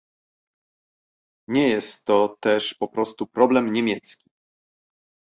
[1.47, 4.29] Nie jest to też po prostu problem niemiecki